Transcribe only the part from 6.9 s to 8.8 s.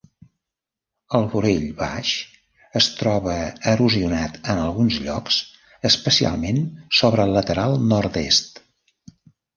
sobre el lateral nord-est.